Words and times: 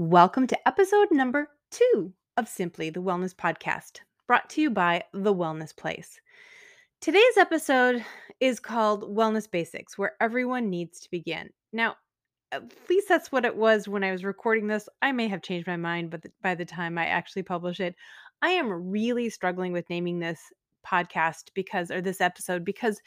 Welcome 0.00 0.46
to 0.46 0.58
episode 0.66 1.08
number 1.10 1.50
two 1.70 2.14
of 2.38 2.48
Simply 2.48 2.88
the 2.88 3.02
Wellness 3.02 3.34
Podcast, 3.34 4.00
brought 4.26 4.48
to 4.48 4.62
you 4.62 4.70
by 4.70 5.02
The 5.12 5.34
Wellness 5.34 5.76
Place. 5.76 6.18
Today's 7.02 7.36
episode 7.36 8.02
is 8.40 8.60
called 8.60 9.14
Wellness 9.14 9.50
Basics, 9.50 9.98
where 9.98 10.12
everyone 10.18 10.70
needs 10.70 11.00
to 11.00 11.10
begin. 11.10 11.50
Now, 11.74 11.96
at 12.50 12.62
least 12.88 13.10
that's 13.10 13.30
what 13.30 13.44
it 13.44 13.54
was 13.54 13.88
when 13.88 14.02
I 14.02 14.10
was 14.10 14.24
recording 14.24 14.68
this. 14.68 14.88
I 15.02 15.12
may 15.12 15.28
have 15.28 15.42
changed 15.42 15.66
my 15.66 15.76
mind, 15.76 16.08
but 16.08 16.24
by 16.42 16.54
the 16.54 16.64
time 16.64 16.96
I 16.96 17.04
actually 17.04 17.42
publish 17.42 17.78
it, 17.78 17.94
I 18.40 18.52
am 18.52 18.90
really 18.90 19.28
struggling 19.28 19.74
with 19.74 19.90
naming 19.90 20.18
this 20.18 20.40
podcast 20.82 21.50
because, 21.52 21.90
or 21.90 22.00
this 22.00 22.22
episode, 22.22 22.64
because 22.64 23.02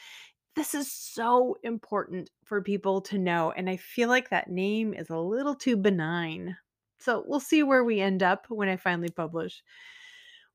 this 0.55 0.75
is 0.75 0.91
so 0.91 1.57
important 1.64 2.30
for 2.46 2.62
people 2.62 3.02
to 3.02 3.18
know. 3.18 3.52
And 3.57 3.68
I 3.68 3.78
feel 3.78 4.10
like 4.10 4.30
that 4.30 4.52
name 4.52 4.94
is 4.94 5.10
a 5.10 5.18
little 5.18 5.55
too 5.55 5.75
benign. 5.75 6.55
So 7.04 7.24
we'll 7.28 7.42
see 7.42 7.64
where 7.64 7.84
we 7.84 8.00
end 8.00 8.24
up 8.24 8.46
when 8.50 8.70
I 8.70 8.78
finally 8.78 9.10
publish. 9.10 9.61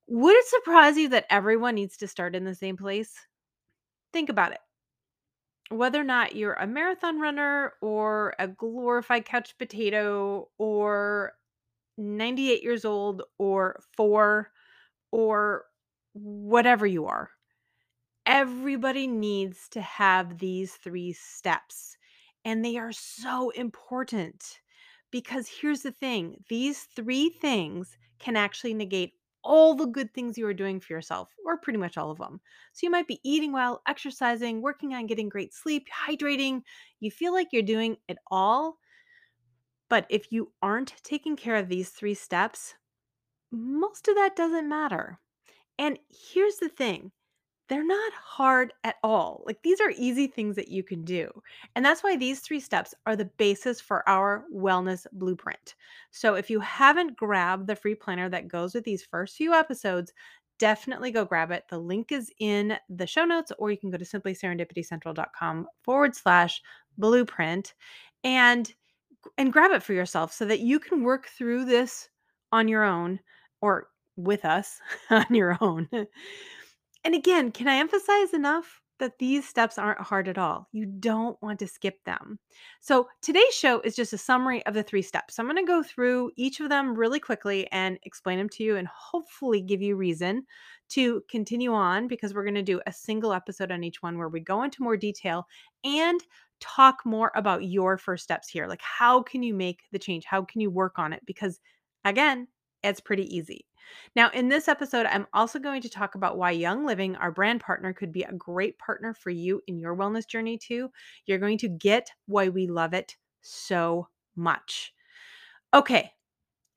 Would 0.06 0.34
it 0.34 0.46
surprise 0.46 0.96
you 0.96 1.10
that 1.10 1.26
everyone 1.28 1.74
needs 1.74 1.98
to 1.98 2.08
start 2.08 2.34
in 2.34 2.44
the 2.44 2.54
same 2.54 2.78
place? 2.78 3.14
Think 4.12 4.30
about 4.30 4.52
it. 4.52 4.60
Whether 5.70 6.00
or 6.00 6.04
not 6.04 6.34
you're 6.34 6.54
a 6.54 6.66
marathon 6.66 7.20
runner 7.20 7.74
or 7.82 8.34
a 8.38 8.48
glorified 8.48 9.26
couch 9.26 9.58
potato 9.58 10.48
or 10.56 11.32
98 11.98 12.62
years 12.62 12.86
old 12.86 13.22
or 13.36 13.82
four 13.94 14.50
or 15.10 15.66
whatever 16.14 16.86
you 16.86 17.04
are, 17.04 17.28
everybody 18.24 19.06
needs 19.06 19.68
to 19.70 19.82
have 19.82 20.38
these 20.38 20.72
three 20.72 21.12
steps. 21.12 21.98
And 22.46 22.64
they 22.64 22.78
are 22.78 22.92
so 22.92 23.50
important 23.50 24.60
because 25.10 25.48
here's 25.48 25.82
the 25.82 25.92
thing 25.92 26.44
these 26.48 26.84
three 26.96 27.30
things 27.30 27.96
can 28.18 28.36
actually 28.36 28.74
negate 28.74 29.14
all 29.44 29.74
the 29.74 29.86
good 29.86 30.12
things 30.12 30.36
you 30.36 30.46
are 30.46 30.54
doing 30.54 30.80
for 30.80 30.92
yourself, 30.92 31.32
or 31.46 31.56
pretty 31.58 31.78
much 31.78 31.96
all 31.96 32.10
of 32.10 32.18
them. 32.18 32.40
So 32.72 32.80
you 32.86 32.90
might 32.90 33.06
be 33.06 33.20
eating 33.24 33.52
well, 33.52 33.82
exercising, 33.86 34.60
working 34.62 34.94
on 34.94 35.06
getting 35.06 35.28
great 35.28 35.54
sleep, 35.54 35.86
hydrating. 36.06 36.62
You 37.00 37.10
feel 37.10 37.32
like 37.32 37.48
you're 37.52 37.62
doing 37.62 37.96
it 38.08 38.18
all. 38.30 38.78
But 39.88 40.06
if 40.10 40.32
you 40.32 40.52
aren't 40.60 40.94
taking 41.02 41.36
care 41.36 41.56
of 41.56 41.68
these 41.68 41.90
three 41.90 42.14
steps, 42.14 42.74
most 43.50 44.08
of 44.08 44.16
that 44.16 44.36
doesn't 44.36 44.68
matter. 44.68 45.20
And 45.78 45.98
here's 46.10 46.56
the 46.56 46.68
thing 46.68 47.12
they're 47.68 47.84
not 47.84 48.12
hard 48.14 48.72
at 48.84 48.96
all. 49.02 49.42
Like 49.46 49.62
these 49.62 49.80
are 49.80 49.92
easy 49.96 50.26
things 50.26 50.56
that 50.56 50.68
you 50.68 50.82
can 50.82 51.04
do. 51.04 51.30
And 51.76 51.84
that's 51.84 52.02
why 52.02 52.16
these 52.16 52.40
three 52.40 52.60
steps 52.60 52.94
are 53.06 53.14
the 53.14 53.30
basis 53.36 53.80
for 53.80 54.08
our 54.08 54.44
wellness 54.54 55.06
blueprint. 55.12 55.74
So 56.10 56.34
if 56.34 56.48
you 56.50 56.60
haven't 56.60 57.16
grabbed 57.16 57.66
the 57.66 57.76
free 57.76 57.94
planner 57.94 58.28
that 58.30 58.48
goes 58.48 58.74
with 58.74 58.84
these 58.84 59.04
first 59.04 59.36
few 59.36 59.52
episodes, 59.52 60.12
definitely 60.58 61.10
go 61.10 61.24
grab 61.24 61.50
it. 61.50 61.64
The 61.68 61.78
link 61.78 62.10
is 62.10 62.32
in 62.40 62.76
the 62.88 63.06
show 63.06 63.24
notes, 63.24 63.52
or 63.58 63.70
you 63.70 63.78
can 63.78 63.90
go 63.90 63.98
to 63.98 64.04
simplyserendipitycentral.com 64.04 65.66
forward 65.84 66.16
slash 66.16 66.60
blueprint 66.96 67.74
and 68.24 68.72
and 69.36 69.52
grab 69.52 69.72
it 69.72 69.82
for 69.82 69.92
yourself 69.92 70.32
so 70.32 70.44
that 70.44 70.60
you 70.60 70.78
can 70.78 71.02
work 71.02 71.26
through 71.26 71.64
this 71.64 72.08
on 72.52 72.68
your 72.68 72.84
own 72.84 73.20
or 73.60 73.88
with 74.16 74.44
us 74.44 74.80
on 75.10 75.26
your 75.30 75.58
own. 75.60 75.88
And 77.04 77.14
again, 77.14 77.52
can 77.52 77.68
I 77.68 77.76
emphasize 77.76 78.34
enough 78.34 78.80
that 78.98 79.18
these 79.18 79.48
steps 79.48 79.78
aren't 79.78 80.00
hard 80.00 80.28
at 80.28 80.38
all? 80.38 80.68
You 80.72 80.86
don't 80.86 81.40
want 81.40 81.60
to 81.60 81.68
skip 81.68 82.02
them. 82.04 82.38
So, 82.80 83.08
today's 83.22 83.54
show 83.54 83.80
is 83.80 83.94
just 83.96 84.12
a 84.12 84.18
summary 84.18 84.64
of 84.66 84.74
the 84.74 84.82
three 84.82 85.02
steps. 85.02 85.36
So 85.36 85.42
I'm 85.42 85.48
going 85.48 85.64
to 85.64 85.70
go 85.70 85.82
through 85.82 86.32
each 86.36 86.60
of 86.60 86.68
them 86.68 86.94
really 86.94 87.20
quickly 87.20 87.70
and 87.72 87.98
explain 88.02 88.38
them 88.38 88.48
to 88.50 88.64
you 88.64 88.76
and 88.76 88.88
hopefully 88.88 89.60
give 89.62 89.80
you 89.80 89.96
reason 89.96 90.44
to 90.90 91.22
continue 91.30 91.72
on 91.72 92.08
because 92.08 92.34
we're 92.34 92.44
going 92.44 92.54
to 92.54 92.62
do 92.62 92.80
a 92.86 92.92
single 92.92 93.32
episode 93.32 93.70
on 93.70 93.84
each 93.84 94.02
one 94.02 94.18
where 94.18 94.28
we 94.28 94.40
go 94.40 94.62
into 94.62 94.82
more 94.82 94.96
detail 94.96 95.46
and 95.84 96.20
talk 96.60 97.04
more 97.04 97.30
about 97.36 97.64
your 97.64 97.96
first 97.98 98.24
steps 98.24 98.48
here. 98.48 98.66
Like, 98.66 98.82
how 98.82 99.22
can 99.22 99.42
you 99.42 99.54
make 99.54 99.82
the 99.92 99.98
change? 99.98 100.24
How 100.24 100.42
can 100.42 100.60
you 100.60 100.70
work 100.70 100.98
on 100.98 101.12
it? 101.12 101.22
Because 101.24 101.60
again, 102.04 102.48
it's 102.82 103.00
pretty 103.00 103.34
easy. 103.34 103.66
Now, 104.16 104.30
in 104.30 104.48
this 104.48 104.68
episode, 104.68 105.06
I'm 105.06 105.26
also 105.32 105.58
going 105.58 105.82
to 105.82 105.88
talk 105.88 106.14
about 106.14 106.36
why 106.36 106.52
Young 106.52 106.84
Living, 106.84 107.16
our 107.16 107.30
brand 107.30 107.60
partner, 107.60 107.92
could 107.92 108.12
be 108.12 108.22
a 108.22 108.32
great 108.32 108.78
partner 108.78 109.14
for 109.14 109.30
you 109.30 109.62
in 109.66 109.78
your 109.78 109.96
wellness 109.96 110.26
journey, 110.26 110.58
too. 110.58 110.90
You're 111.26 111.38
going 111.38 111.58
to 111.58 111.68
get 111.68 112.10
why 112.26 112.48
we 112.48 112.66
love 112.66 112.94
it 112.94 113.16
so 113.40 114.08
much. 114.36 114.92
Okay, 115.74 116.10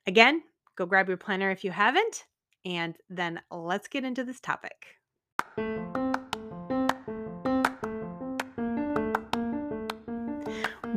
again, 0.07 0.41
go 0.75 0.85
grab 0.85 1.07
your 1.07 1.17
planner 1.17 1.51
if 1.51 1.63
you 1.63 1.72
haven't, 1.72 2.25
and 2.66 2.95
then 3.09 3.39
let's 3.49 3.88
get 3.88 4.03
into 4.03 4.23
this 4.23 4.39
topic. 4.39 4.97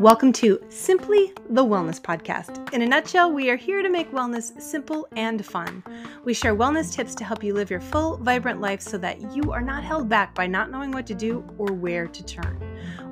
Welcome 0.05 0.35
to 0.35 0.61
Simply 0.69 1.33
the 1.49 1.65
Wellness 1.65 1.99
Podcast. 1.99 2.71
In 2.75 2.83
a 2.83 2.87
nutshell, 2.87 3.33
we 3.33 3.49
are 3.49 3.57
here 3.57 3.81
to 3.81 3.89
make 3.89 4.13
wellness 4.13 4.61
simple 4.61 5.09
and 5.17 5.43
fun. 5.43 5.83
We 6.27 6.35
share 6.35 6.55
wellness 6.55 6.93
tips 6.93 7.15
to 7.15 7.25
help 7.25 7.43
you 7.43 7.55
live 7.55 7.71
your 7.71 7.81
full, 7.81 8.19
vibrant 8.19 8.61
life 8.61 8.83
so 8.83 8.99
that 8.99 9.35
you 9.35 9.51
are 9.51 9.63
not 9.63 9.83
held 9.83 10.11
back 10.11 10.35
by 10.35 10.47
not 10.47 10.71
knowing 10.71 10.91
what 10.91 11.07
to 11.07 11.15
do 11.15 11.43
or 11.57 11.73
where 11.73 12.07
to 12.07 12.23
turn. 12.23 12.63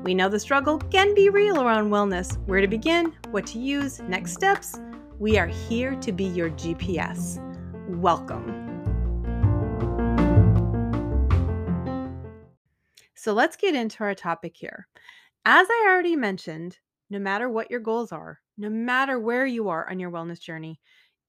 We 0.02 0.12
know 0.12 0.28
the 0.28 0.38
struggle 0.38 0.76
can 0.76 1.14
be 1.14 1.30
real 1.30 1.62
around 1.62 1.88
wellness 1.88 2.36
where 2.46 2.60
to 2.60 2.68
begin, 2.68 3.14
what 3.30 3.46
to 3.46 3.58
use, 3.58 4.00
next 4.00 4.34
steps. 4.34 4.78
We 5.18 5.38
are 5.38 5.46
here 5.46 5.94
to 5.94 6.12
be 6.12 6.24
your 6.24 6.50
GPS. 6.50 7.38
Welcome. 7.88 8.68
So 13.14 13.32
let's 13.32 13.56
get 13.56 13.74
into 13.74 14.04
our 14.04 14.14
topic 14.14 14.58
here. 14.58 14.88
As 15.44 15.68
I 15.70 15.86
already 15.88 16.16
mentioned, 16.16 16.80
no 17.08 17.20
matter 17.20 17.48
what 17.48 17.70
your 17.70 17.78
goals 17.78 18.10
are, 18.10 18.40
no 18.56 18.68
matter 18.68 19.20
where 19.20 19.46
you 19.46 19.68
are 19.68 19.88
on 19.88 20.00
your 20.00 20.10
wellness 20.10 20.40
journey, 20.40 20.80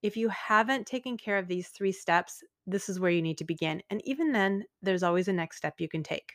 if 0.02 0.16
you 0.16 0.28
haven't 0.30 0.86
taken 0.88 1.16
care 1.16 1.38
of 1.38 1.46
these 1.46 1.68
three 1.68 1.92
steps, 1.92 2.42
this 2.66 2.88
is 2.88 2.98
where 2.98 3.12
you 3.12 3.22
need 3.22 3.38
to 3.38 3.44
begin. 3.44 3.82
And 3.90 4.04
even 4.04 4.32
then, 4.32 4.64
there's 4.82 5.04
always 5.04 5.28
a 5.28 5.32
next 5.32 5.58
step 5.58 5.80
you 5.80 5.88
can 5.88 6.02
take. 6.02 6.34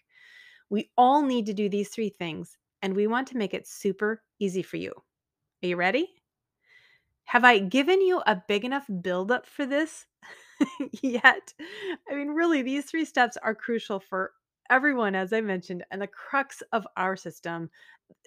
We 0.69 0.91
all 0.97 1.23
need 1.23 1.45
to 1.47 1.53
do 1.53 1.69
these 1.69 1.89
three 1.89 2.09
things, 2.09 2.57
and 2.81 2.95
we 2.95 3.07
want 3.07 3.27
to 3.29 3.37
make 3.37 3.53
it 3.53 3.67
super 3.67 4.23
easy 4.39 4.63
for 4.63 4.77
you. 4.77 4.93
Are 5.63 5.67
you 5.67 5.77
ready? 5.77 6.21
Have 7.25 7.45
I 7.45 7.59
given 7.59 8.01
you 8.01 8.21
a 8.25 8.35
big 8.47 8.65
enough 8.65 8.89
buildup 9.01 9.45
for 9.45 9.65
this 9.65 10.05
yet? 11.01 11.53
I 12.09 12.15
mean, 12.15 12.29
really, 12.29 12.61
these 12.61 12.85
three 12.85 13.05
steps 13.05 13.37
are 13.37 13.55
crucial 13.55 13.99
for 13.99 14.33
everyone, 14.69 15.15
as 15.15 15.33
I 15.33 15.41
mentioned, 15.41 15.83
and 15.91 16.01
the 16.01 16.07
crux 16.07 16.61
of 16.71 16.85
our 16.97 17.15
system, 17.15 17.69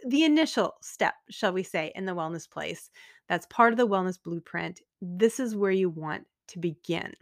the 0.07 0.25
initial 0.25 0.75
step, 0.81 1.15
shall 1.31 1.53
we 1.53 1.63
say, 1.63 1.93
in 1.95 2.05
the 2.05 2.15
wellness 2.15 2.49
place. 2.49 2.91
That's 3.29 3.47
part 3.47 3.73
of 3.73 3.77
the 3.77 3.87
wellness 3.87 4.23
blueprint. 4.23 4.81
This 5.01 5.41
is 5.41 5.57
where 5.57 5.71
you 5.71 5.91
want 5.91 6.25
to 6.49 6.59
begin. 6.59 7.13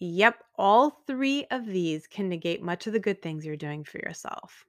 Yep, 0.00 0.42
all 0.56 1.02
three 1.06 1.46
of 1.50 1.66
these 1.66 2.06
can 2.06 2.28
negate 2.28 2.62
much 2.62 2.86
of 2.86 2.94
the 2.94 2.98
good 2.98 3.20
things 3.20 3.44
you're 3.44 3.56
doing 3.56 3.84
for 3.84 3.98
yourself. 3.98 4.64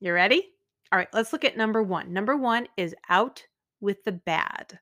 You 0.00 0.14
ready? 0.14 0.48
All 0.90 0.98
right, 0.98 1.08
let's 1.12 1.32
look 1.32 1.44
at 1.44 1.56
number 1.56 1.82
one. 1.82 2.12
Number 2.12 2.36
one 2.36 2.66
is 2.78 2.94
out 3.10 3.44
with 3.80 4.02
the 4.04 4.12
bad. 4.12 4.78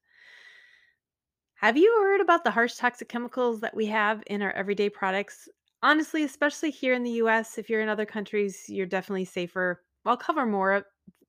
Have 1.54 1.76
you 1.76 1.90
heard 2.02 2.20
about 2.20 2.44
the 2.44 2.50
harsh 2.50 2.74
toxic 2.76 3.08
chemicals 3.08 3.60
that 3.60 3.74
we 3.74 3.86
have 3.86 4.22
in 4.26 4.42
our 4.42 4.52
everyday 4.52 4.88
products? 4.88 5.48
Honestly, 5.82 6.24
especially 6.24 6.70
here 6.70 6.94
in 6.94 7.02
the 7.02 7.12
US, 7.22 7.58
if 7.58 7.68
you're 7.70 7.80
in 7.80 7.88
other 7.88 8.06
countries, 8.06 8.64
you're 8.68 8.86
definitely 8.86 9.24
safer. 9.24 9.82
I'll 10.04 10.16
cover 10.16 10.46
more 10.46 10.86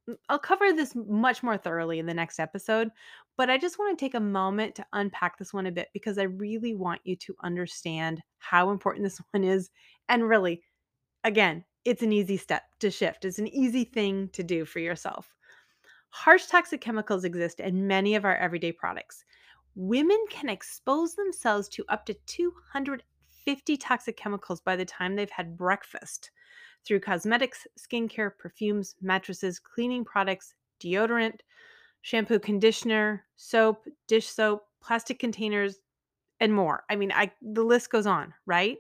mm, 0.10 0.16
I'll 0.30 0.40
cover 0.40 0.72
this 0.74 0.96
much 0.96 1.44
more 1.44 1.58
thoroughly 1.58 2.00
in 2.00 2.06
the 2.06 2.14
next 2.14 2.40
episode, 2.40 2.90
but 3.38 3.50
I 3.50 3.58
just 3.58 3.78
want 3.78 3.98
to 3.98 4.06
take 4.06 4.16
a 4.16 4.20
moment 4.20 4.76
to 4.76 4.86
unpack 4.94 5.38
this 5.38 5.54
one 5.54 5.68
a 5.68 5.72
bit 5.72 5.90
because 5.94 6.18
I 6.18 6.24
really 6.24 6.76
want 6.76 7.02
you 7.04 7.16
to 7.18 7.36
understand 7.44 8.22
how 8.40 8.70
important 8.72 9.04
this 9.04 9.22
one 9.32 9.44
is. 9.44 9.70
And 10.10 10.28
really, 10.28 10.64
again, 11.24 11.66
it's 11.86 12.04
an 12.04 12.14
easy 12.14 12.38
step 12.38 12.64
to 12.80 12.92
shift, 12.92 13.26
it's 13.26 13.40
an 13.40 13.48
easy 13.48 13.84
thing 13.86 14.30
to 14.34 14.44
do 14.44 14.66
for 14.66 14.80
yourself. 14.80 15.36
Harsh 16.10 16.48
toxic 16.48 16.82
chemicals 16.82 17.24
exist 17.24 17.60
in 17.60 17.88
many 17.88 18.16
of 18.16 18.26
our 18.26 18.36
everyday 18.38 18.72
products. 18.72 19.24
Women 19.76 20.20
can 20.30 20.50
expose 20.50 21.16
themselves 21.16 21.70
to 21.70 21.86
up 21.90 22.06
to 22.08 22.14
200 22.26 23.04
50 23.48 23.78
toxic 23.78 24.18
chemicals 24.18 24.60
by 24.60 24.76
the 24.76 24.84
time 24.84 25.16
they've 25.16 25.30
had 25.30 25.56
breakfast 25.56 26.32
through 26.86 27.00
cosmetics, 27.00 27.66
skincare, 27.80 28.32
perfumes, 28.38 28.96
mattresses, 29.02 29.58
cleaning 29.58 30.04
products, 30.04 30.54
deodorant, 30.82 31.40
shampoo, 32.02 32.40
conditioner, 32.40 33.24
soap, 33.38 33.86
dish 34.10 34.28
soap, 34.28 34.64
plastic 34.84 35.18
containers, 35.18 35.78
and 36.42 36.54
more. 36.54 36.84
I 36.90 36.98
mean, 36.98 37.14
I 37.14 37.32
the 37.42 37.64
list 37.64 37.90
goes 37.90 38.06
on, 38.06 38.34
right? 38.46 38.80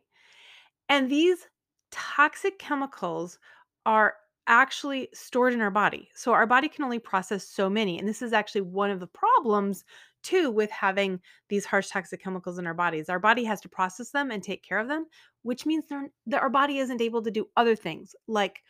And 0.89 1.09
these 1.09 1.47
toxic 1.89 2.59
chemicals 2.59 3.39
are 3.85 4.15
actually 4.47 5.07
stored 5.13 5.53
in 5.53 5.61
our 5.61 5.71
body. 5.71 6.09
So 6.13 6.33
our 6.33 6.45
body 6.45 6.67
can 6.67 6.83
only 6.83 6.99
process 6.99 7.47
so 7.47 7.69
many. 7.69 7.99
And 7.99 8.07
this 8.07 8.21
is 8.21 8.33
actually 8.33 8.61
one 8.61 8.91
of 8.91 8.99
the 8.99 9.07
problems 9.07 9.85
Two, 10.23 10.51
with 10.51 10.69
having 10.71 11.19
these 11.49 11.65
harsh 11.65 11.89
toxic 11.89 12.21
chemicals 12.21 12.57
in 12.57 12.67
our 12.67 12.73
bodies, 12.73 13.09
our 13.09 13.19
body 13.19 13.43
has 13.45 13.61
to 13.61 13.69
process 13.69 14.09
them 14.09 14.31
and 14.31 14.43
take 14.43 14.63
care 14.63 14.79
of 14.79 14.87
them, 14.87 15.05
which 15.43 15.65
means 15.65 15.85
that 16.25 16.41
our 16.41 16.49
body 16.49 16.79
isn't 16.79 17.01
able 17.01 17.21
to 17.21 17.31
do 17.31 17.47
other 17.55 17.75
things 17.75 18.15
like 18.27 18.61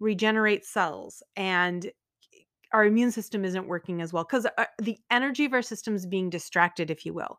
regenerate 0.00 0.64
cells 0.64 1.22
and 1.36 1.90
our 2.72 2.84
immune 2.84 3.12
system 3.12 3.44
isn't 3.44 3.68
working 3.68 4.02
as 4.02 4.12
well 4.12 4.24
because 4.24 4.46
uh, 4.58 4.64
the 4.82 4.98
energy 5.10 5.44
of 5.44 5.52
our 5.52 5.62
system 5.62 5.94
is 5.94 6.06
being 6.06 6.28
distracted, 6.28 6.90
if 6.90 7.06
you 7.06 7.14
will. 7.14 7.38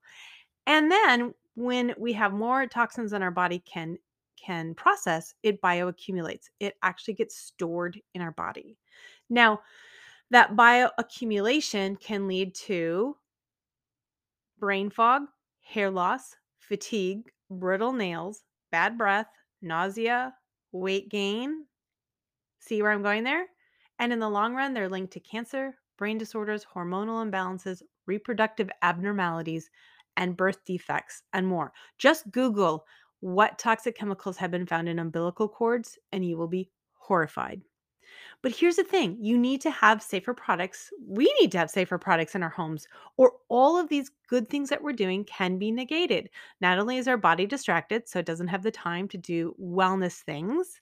And 0.65 0.89
then 0.89 1.33
when 1.55 1.93
we 1.97 2.13
have 2.13 2.33
more 2.33 2.65
toxins 2.67 3.11
than 3.11 3.21
our 3.21 3.31
body 3.31 3.59
can 3.59 3.97
can 4.43 4.75
process, 4.75 5.33
it 5.43 5.61
bioaccumulates. 5.61 6.49
It 6.59 6.75
actually 6.83 7.15
gets 7.15 7.37
stored 7.37 7.99
in 8.13 8.21
our 8.21 8.31
body. 8.31 8.77
Now, 9.29 9.61
that 10.31 10.55
bioaccumulation 10.55 11.99
can 11.99 12.27
lead 12.27 12.53
to 12.55 13.15
brain 14.65 14.89
fog, 14.89 15.21
hair 15.61 15.91
loss, 15.91 16.35
fatigue, 16.57 17.31
brittle 17.51 17.93
nails, 17.93 18.45
bad 18.71 18.97
breath, 18.97 19.27
nausea, 19.61 20.33
weight 20.71 21.07
gain. 21.07 21.67
See 22.57 22.81
where 22.81 22.91
I'm 22.91 23.03
going 23.03 23.23
there? 23.23 23.45
And 23.99 24.11
in 24.11 24.17
the 24.17 24.27
long 24.27 24.55
run, 24.55 24.73
they're 24.73 24.89
linked 24.89 25.13
to 25.13 25.19
cancer, 25.19 25.77
brain 25.99 26.17
disorders, 26.17 26.65
hormonal 26.65 27.23
imbalances, 27.23 27.83
reproductive 28.07 28.71
abnormalities, 28.81 29.69
and 30.17 30.35
birth 30.35 30.65
defects, 30.65 31.21
and 31.31 31.45
more. 31.45 31.71
Just 31.99 32.31
Google 32.31 32.87
what 33.19 33.59
toxic 33.59 33.95
chemicals 33.95 34.37
have 34.37 34.49
been 34.49 34.65
found 34.65 34.89
in 34.89 34.97
umbilical 34.97 35.47
cords, 35.47 35.99
and 36.11 36.25
you 36.25 36.37
will 36.37 36.47
be 36.47 36.71
horrified. 36.93 37.61
But 38.45 38.55
here's 38.55 38.75
the 38.75 38.83
thing 38.83 39.17
you 39.19 39.39
need 39.39 39.59
to 39.61 39.71
have 39.71 40.03
safer 40.03 40.35
products. 40.35 40.91
We 41.03 41.33
need 41.41 41.51
to 41.53 41.57
have 41.57 41.71
safer 41.71 41.97
products 41.97 42.35
in 42.35 42.43
our 42.43 42.49
homes, 42.49 42.87
or 43.17 43.33
all 43.49 43.75
of 43.75 43.89
these 43.89 44.11
good 44.27 44.47
things 44.49 44.69
that 44.69 44.83
we're 44.83 44.93
doing 44.93 45.23
can 45.23 45.57
be 45.57 45.71
negated. 45.71 46.29
Not 46.61 46.77
only 46.77 46.97
is 46.97 47.07
our 47.07 47.17
body 47.17 47.47
distracted, 47.47 48.07
so 48.07 48.19
it 48.19 48.27
doesn't 48.27 48.49
have 48.49 48.61
the 48.61 48.69
time 48.69 49.07
to 49.07 49.17
do 49.17 49.55
wellness 49.59 50.19
things, 50.21 50.79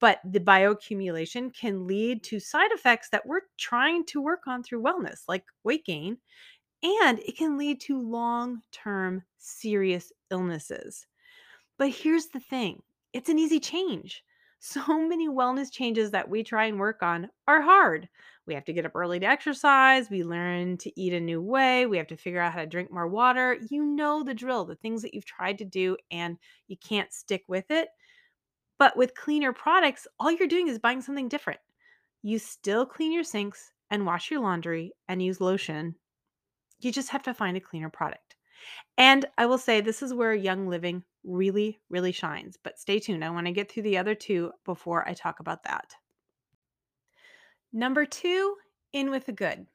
but 0.00 0.20
the 0.22 0.38
bioaccumulation 0.38 1.54
can 1.58 1.86
lead 1.86 2.22
to 2.24 2.38
side 2.40 2.72
effects 2.72 3.08
that 3.08 3.24
we're 3.24 3.40
trying 3.56 4.04
to 4.08 4.20
work 4.20 4.46
on 4.46 4.62
through 4.62 4.82
wellness, 4.82 5.22
like 5.28 5.46
weight 5.64 5.86
gain, 5.86 6.18
and 6.82 7.20
it 7.20 7.38
can 7.38 7.56
lead 7.56 7.80
to 7.80 7.98
long 8.02 8.60
term 8.70 9.22
serious 9.38 10.12
illnesses. 10.30 11.06
But 11.78 11.88
here's 11.88 12.26
the 12.26 12.40
thing 12.40 12.82
it's 13.14 13.30
an 13.30 13.38
easy 13.38 13.60
change. 13.60 14.22
So 14.60 15.06
many 15.06 15.28
wellness 15.28 15.72
changes 15.72 16.10
that 16.10 16.28
we 16.28 16.42
try 16.42 16.66
and 16.66 16.78
work 16.78 17.02
on 17.02 17.30
are 17.46 17.62
hard. 17.62 18.08
We 18.46 18.54
have 18.54 18.64
to 18.64 18.72
get 18.72 18.86
up 18.86 18.96
early 18.96 19.20
to 19.20 19.26
exercise. 19.26 20.10
We 20.10 20.24
learn 20.24 20.78
to 20.78 21.00
eat 21.00 21.12
a 21.12 21.20
new 21.20 21.40
way. 21.40 21.86
We 21.86 21.96
have 21.98 22.06
to 22.08 22.16
figure 22.16 22.40
out 22.40 22.52
how 22.52 22.60
to 22.60 22.66
drink 22.66 22.90
more 22.90 23.06
water. 23.06 23.56
You 23.70 23.84
know 23.84 24.22
the 24.22 24.34
drill, 24.34 24.64
the 24.64 24.74
things 24.74 25.02
that 25.02 25.14
you've 25.14 25.24
tried 25.24 25.58
to 25.58 25.64
do 25.64 25.96
and 26.10 26.38
you 26.66 26.76
can't 26.76 27.12
stick 27.12 27.44
with 27.46 27.70
it. 27.70 27.88
But 28.78 28.96
with 28.96 29.14
cleaner 29.14 29.52
products, 29.52 30.06
all 30.18 30.30
you're 30.30 30.48
doing 30.48 30.68
is 30.68 30.78
buying 30.78 31.02
something 31.02 31.28
different. 31.28 31.60
You 32.22 32.38
still 32.38 32.86
clean 32.86 33.12
your 33.12 33.24
sinks 33.24 33.72
and 33.90 34.06
wash 34.06 34.30
your 34.30 34.40
laundry 34.40 34.92
and 35.08 35.22
use 35.22 35.40
lotion. 35.40 35.94
You 36.80 36.90
just 36.92 37.10
have 37.10 37.22
to 37.24 37.34
find 37.34 37.56
a 37.56 37.60
cleaner 37.60 37.90
product. 37.90 38.27
And 38.96 39.24
I 39.36 39.46
will 39.46 39.58
say 39.58 39.80
this 39.80 40.02
is 40.02 40.12
where 40.12 40.34
Young 40.34 40.68
Living 40.68 41.04
really, 41.24 41.78
really 41.88 42.12
shines. 42.12 42.56
But 42.62 42.78
stay 42.78 42.98
tuned. 42.98 43.24
I 43.24 43.30
want 43.30 43.46
to 43.46 43.52
get 43.52 43.70
through 43.70 43.84
the 43.84 43.98
other 43.98 44.14
two 44.14 44.52
before 44.64 45.08
I 45.08 45.14
talk 45.14 45.40
about 45.40 45.64
that. 45.64 45.94
Number 47.72 48.06
two, 48.06 48.56
in 48.92 49.10
with 49.10 49.26
the 49.26 49.32
good. 49.32 49.66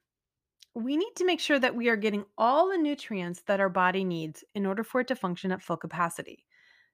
We 0.76 0.98
need 0.98 1.14
to 1.18 1.26
make 1.26 1.40
sure 1.40 1.60
that 1.60 1.76
we 1.76 1.90
are 1.90 1.96
getting 1.96 2.26
all 2.38 2.70
the 2.70 2.78
nutrients 2.78 3.44
that 3.46 3.60
our 3.60 3.70
body 3.70 4.04
needs 4.04 4.44
in 4.56 4.66
order 4.66 4.84
for 4.84 5.02
it 5.02 5.08
to 5.10 5.16
function 5.16 5.52
at 5.52 5.62
full 5.62 5.78
capacity. 5.78 6.46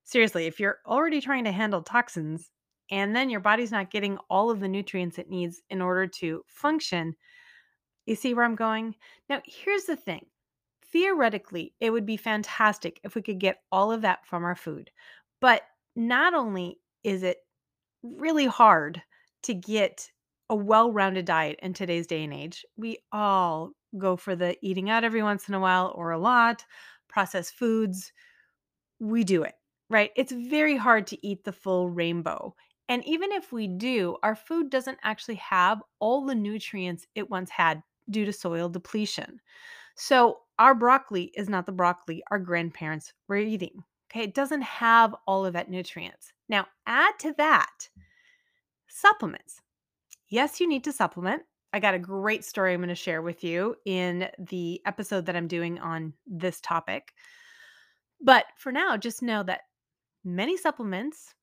Seriously, 0.03 0.47
if 0.47 0.59
you're 0.59 0.79
already 0.85 1.21
trying 1.21 1.45
to 1.45 1.51
handle 1.51 1.81
toxins 1.81 2.51
and 2.91 3.15
then 3.15 3.29
your 3.29 3.39
body's 3.39 3.71
not 3.71 3.91
getting 3.91 4.17
all 4.29 4.49
of 4.49 4.59
the 4.59 4.67
nutrients 4.67 5.17
it 5.17 5.29
needs 5.29 5.61
in 5.69 5.81
order 5.81 6.07
to 6.07 6.43
function, 6.47 7.15
you 8.05 8.15
see 8.15 8.33
where 8.33 8.43
I'm 8.43 8.55
going? 8.55 8.95
Now, 9.29 9.41
here's 9.45 9.85
the 9.85 9.95
thing 9.95 10.25
theoretically, 10.91 11.73
it 11.79 11.91
would 11.91 12.05
be 12.05 12.17
fantastic 12.17 12.99
if 13.03 13.15
we 13.15 13.21
could 13.21 13.39
get 13.39 13.61
all 13.71 13.91
of 13.91 14.01
that 14.01 14.25
from 14.25 14.43
our 14.43 14.55
food. 14.55 14.91
But 15.41 15.63
not 15.95 16.33
only 16.33 16.79
is 17.03 17.23
it 17.23 17.37
really 18.03 18.45
hard 18.45 19.01
to 19.43 19.53
get 19.53 20.11
a 20.49 20.55
well 20.55 20.91
rounded 20.91 21.25
diet 21.25 21.59
in 21.61 21.73
today's 21.73 22.07
day 22.07 22.23
and 22.23 22.33
age, 22.33 22.65
we 22.77 22.99
all 23.11 23.71
go 23.97 24.15
for 24.17 24.35
the 24.35 24.57
eating 24.61 24.89
out 24.89 25.03
every 25.03 25.23
once 25.23 25.47
in 25.49 25.55
a 25.55 25.59
while 25.59 25.93
or 25.95 26.11
a 26.11 26.19
lot, 26.19 26.65
processed 27.07 27.53
foods. 27.53 28.11
We 28.99 29.23
do 29.23 29.43
it, 29.43 29.55
right? 29.89 30.11
It's 30.15 30.31
very 30.31 30.77
hard 30.77 31.07
to 31.07 31.27
eat 31.27 31.43
the 31.43 31.51
full 31.51 31.89
rainbow. 31.89 32.55
And 32.87 33.05
even 33.05 33.31
if 33.31 33.51
we 33.51 33.67
do, 33.67 34.17
our 34.23 34.35
food 34.35 34.69
doesn't 34.69 34.97
actually 35.03 35.35
have 35.35 35.81
all 35.99 36.25
the 36.25 36.35
nutrients 36.35 37.05
it 37.15 37.29
once 37.29 37.49
had 37.51 37.83
due 38.09 38.25
to 38.25 38.33
soil 38.33 38.69
depletion. 38.69 39.39
So, 40.01 40.39
our 40.57 40.73
broccoli 40.73 41.25
is 41.35 41.49
not 41.49 41.65
the 41.65 41.73
broccoli 41.73 42.23
our 42.31 42.39
grandparents 42.39 43.11
were 43.27 43.35
eating. 43.35 43.83
Okay, 44.09 44.23
it 44.23 44.33
doesn't 44.33 44.61
have 44.61 45.13
all 45.27 45.45
of 45.45 45.51
that 45.53 45.69
nutrients. 45.69 46.31
Now, 46.47 46.67
add 46.87 47.19
to 47.19 47.33
that 47.37 47.89
supplements. 48.87 49.61
Yes, 50.29 50.61
you 50.61 50.69
need 50.69 50.85
to 50.85 50.93
supplement. 50.93 51.43
I 51.73 51.81
got 51.81 51.95
a 51.95 51.99
great 51.99 52.45
story 52.45 52.73
I'm 52.73 52.79
going 52.79 52.87
to 52.87 52.95
share 52.95 53.21
with 53.21 53.43
you 53.43 53.75
in 53.85 54.29
the 54.39 54.81
episode 54.85 55.25
that 55.25 55.35
I'm 55.35 55.49
doing 55.49 55.79
on 55.79 56.13
this 56.25 56.61
topic. 56.61 57.13
But 58.21 58.45
for 58.57 58.71
now, 58.71 58.95
just 58.95 59.21
know 59.21 59.43
that 59.43 59.63
many 60.23 60.55
supplements 60.55 61.35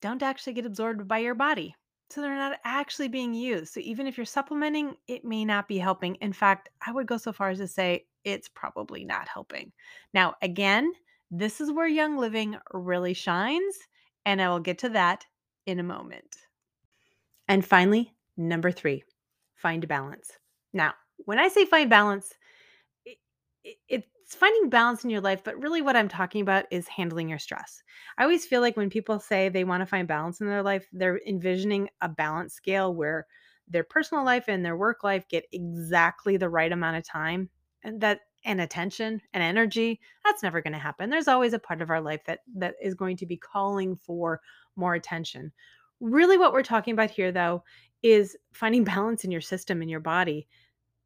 don't 0.00 0.22
actually 0.22 0.54
get 0.54 0.64
absorbed 0.64 1.06
by 1.06 1.18
your 1.18 1.34
body. 1.34 1.76
So 2.10 2.20
they're 2.20 2.34
not 2.34 2.58
actually 2.64 3.08
being 3.08 3.32
used. 3.32 3.72
So 3.72 3.80
even 3.80 4.06
if 4.06 4.16
you're 4.16 4.26
supplementing, 4.26 4.96
it 5.06 5.24
may 5.24 5.44
not 5.44 5.68
be 5.68 5.78
helping. 5.78 6.16
In 6.16 6.32
fact, 6.32 6.68
I 6.84 6.90
would 6.90 7.06
go 7.06 7.16
so 7.16 7.32
far 7.32 7.50
as 7.50 7.58
to 7.58 7.68
say 7.68 8.06
it's 8.24 8.48
probably 8.48 9.04
not 9.04 9.28
helping. 9.28 9.70
Now, 10.12 10.34
again, 10.42 10.92
this 11.30 11.60
is 11.60 11.70
where 11.70 11.86
Young 11.86 12.16
Living 12.16 12.56
really 12.72 13.14
shines, 13.14 13.76
and 14.26 14.42
I 14.42 14.48
will 14.48 14.60
get 14.60 14.78
to 14.78 14.88
that 14.90 15.24
in 15.66 15.78
a 15.78 15.84
moment. 15.84 16.36
And 17.46 17.64
finally, 17.64 18.12
number 18.36 18.72
three, 18.72 19.04
find 19.54 19.86
balance. 19.86 20.32
Now, 20.72 20.94
when 21.26 21.38
I 21.38 21.48
say 21.48 21.64
find 21.64 21.88
balance, 21.88 22.32
it, 23.04 23.18
it, 23.88 24.04
it's 24.30 24.36
finding 24.36 24.70
balance 24.70 25.02
in 25.02 25.10
your 25.10 25.20
life, 25.20 25.42
but 25.42 25.60
really 25.60 25.82
what 25.82 25.96
I'm 25.96 26.06
talking 26.06 26.40
about 26.40 26.66
is 26.70 26.86
handling 26.86 27.28
your 27.28 27.40
stress. 27.40 27.82
I 28.16 28.22
always 28.22 28.46
feel 28.46 28.60
like 28.60 28.76
when 28.76 28.88
people 28.88 29.18
say 29.18 29.48
they 29.48 29.64
want 29.64 29.80
to 29.80 29.86
find 29.86 30.06
balance 30.06 30.40
in 30.40 30.46
their 30.46 30.62
life, 30.62 30.86
they're 30.92 31.20
envisioning 31.26 31.88
a 32.00 32.08
balance 32.08 32.54
scale 32.54 32.94
where 32.94 33.26
their 33.66 33.82
personal 33.82 34.24
life 34.24 34.44
and 34.46 34.64
their 34.64 34.76
work 34.76 35.02
life 35.02 35.26
get 35.28 35.46
exactly 35.50 36.36
the 36.36 36.48
right 36.48 36.70
amount 36.70 36.96
of 36.96 37.02
time 37.02 37.50
and 37.82 38.00
that 38.02 38.20
and 38.44 38.60
attention 38.60 39.20
and 39.34 39.42
energy 39.42 39.98
that's 40.24 40.44
never 40.44 40.62
going 40.62 40.74
to 40.74 40.78
happen. 40.78 41.10
There's 41.10 41.26
always 41.26 41.52
a 41.52 41.58
part 41.58 41.82
of 41.82 41.90
our 41.90 42.00
life 42.00 42.22
that 42.26 42.38
that 42.54 42.76
is 42.80 42.94
going 42.94 43.16
to 43.16 43.26
be 43.26 43.36
calling 43.36 43.96
for 43.96 44.40
more 44.76 44.94
attention. 44.94 45.50
Really 45.98 46.38
what 46.38 46.52
we're 46.52 46.62
talking 46.62 46.92
about 46.92 47.10
here 47.10 47.32
though 47.32 47.64
is 48.04 48.36
finding 48.52 48.84
balance 48.94 49.24
in 49.24 49.32
your 49.32 49.40
system 49.40 49.82
in 49.82 49.88
your 49.88 49.98
body 49.98 50.46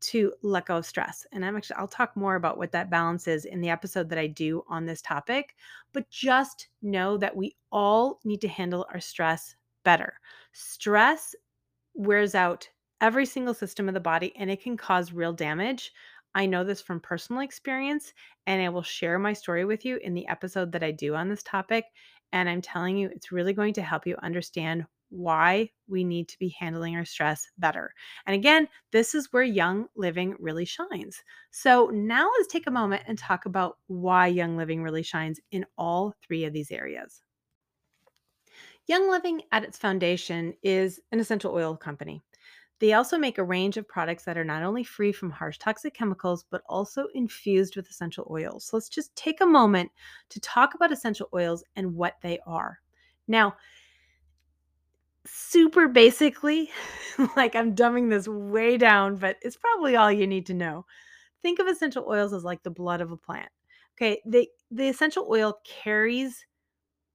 to 0.00 0.32
let 0.42 0.66
go 0.66 0.76
of 0.76 0.86
stress 0.86 1.26
and 1.32 1.44
i'm 1.44 1.56
actually 1.56 1.76
i'll 1.76 1.88
talk 1.88 2.16
more 2.16 2.36
about 2.36 2.58
what 2.58 2.72
that 2.72 2.90
balance 2.90 3.26
is 3.26 3.44
in 3.44 3.60
the 3.60 3.70
episode 3.70 4.08
that 4.08 4.18
i 4.18 4.26
do 4.26 4.62
on 4.68 4.84
this 4.84 5.02
topic 5.02 5.54
but 5.92 6.08
just 6.10 6.68
know 6.82 7.16
that 7.16 7.34
we 7.34 7.54
all 7.72 8.20
need 8.24 8.40
to 8.40 8.48
handle 8.48 8.86
our 8.92 9.00
stress 9.00 9.56
better 9.84 10.14
stress 10.52 11.34
wears 11.94 12.34
out 12.34 12.68
every 13.00 13.26
single 13.26 13.54
system 13.54 13.88
of 13.88 13.94
the 13.94 14.00
body 14.00 14.34
and 14.36 14.50
it 14.50 14.62
can 14.62 14.76
cause 14.76 15.12
real 15.12 15.32
damage 15.32 15.92
I 16.34 16.46
know 16.46 16.64
this 16.64 16.80
from 16.80 17.00
personal 17.00 17.42
experience, 17.42 18.12
and 18.46 18.60
I 18.60 18.68
will 18.68 18.82
share 18.82 19.18
my 19.18 19.32
story 19.32 19.64
with 19.64 19.84
you 19.84 19.98
in 19.98 20.14
the 20.14 20.26
episode 20.26 20.72
that 20.72 20.82
I 20.82 20.90
do 20.90 21.14
on 21.14 21.28
this 21.28 21.44
topic. 21.44 21.84
And 22.32 22.48
I'm 22.48 22.60
telling 22.60 22.96
you, 22.96 23.08
it's 23.14 23.30
really 23.30 23.52
going 23.52 23.74
to 23.74 23.82
help 23.82 24.06
you 24.06 24.16
understand 24.22 24.84
why 25.14 25.70
we 25.86 26.02
need 26.02 26.28
to 26.28 26.38
be 26.38 26.54
handling 26.58 26.96
our 26.96 27.04
stress 27.04 27.46
better. 27.58 27.92
And 28.26 28.34
again, 28.34 28.68
this 28.90 29.14
is 29.14 29.32
where 29.32 29.44
Young 29.44 29.86
Living 29.94 30.34
really 30.38 30.64
shines. 30.64 31.22
So 31.50 31.90
now 31.92 32.28
let's 32.36 32.52
take 32.52 32.66
a 32.66 32.72
moment 32.72 33.02
and 33.06 33.16
talk 33.16 33.46
about 33.46 33.78
why 33.86 34.26
Young 34.26 34.56
Living 34.56 34.82
really 34.82 35.02
shines 35.02 35.40
in 35.52 35.64
all 35.78 36.14
three 36.26 36.44
of 36.44 36.52
these 36.52 36.70
areas. 36.70 37.22
Young 38.86 39.08
Living 39.10 39.40
at 39.52 39.64
its 39.64 39.78
foundation 39.78 40.54
is 40.62 41.00
an 41.12 41.20
essential 41.20 41.54
oil 41.54 41.76
company. 41.76 42.20
They 42.80 42.92
also 42.92 43.16
make 43.16 43.38
a 43.38 43.44
range 43.44 43.76
of 43.76 43.88
products 43.88 44.24
that 44.24 44.36
are 44.36 44.44
not 44.44 44.62
only 44.62 44.84
free 44.84 45.12
from 45.12 45.30
harsh 45.30 45.58
toxic 45.58 45.94
chemicals, 45.94 46.44
but 46.50 46.62
also 46.68 47.06
infused 47.14 47.76
with 47.76 47.88
essential 47.88 48.26
oils. 48.30 48.66
So 48.66 48.76
let's 48.76 48.88
just 48.88 49.14
take 49.14 49.40
a 49.40 49.46
moment 49.46 49.90
to 50.30 50.40
talk 50.40 50.74
about 50.74 50.92
essential 50.92 51.28
oils 51.32 51.62
and 51.76 51.94
what 51.94 52.16
they 52.20 52.40
are. 52.46 52.80
Now, 53.28 53.54
super 55.26 55.88
basically, 55.88 56.70
like 57.36 57.54
I'm 57.56 57.74
dumbing 57.74 58.10
this 58.10 58.28
way 58.28 58.76
down, 58.76 59.16
but 59.16 59.36
it's 59.42 59.56
probably 59.56 59.96
all 59.96 60.12
you 60.12 60.26
need 60.26 60.46
to 60.46 60.54
know. 60.54 60.86
think 61.42 61.60
of 61.60 61.68
essential 61.68 62.06
oils 62.08 62.34
as 62.34 62.44
like 62.44 62.62
the 62.64 62.70
blood 62.70 63.02
of 63.02 63.12
a 63.12 63.18
plant. 63.18 63.50
Okay, 63.96 64.20
the 64.26 64.48
the 64.72 64.88
essential 64.88 65.28
oil 65.30 65.60
carries 65.64 66.46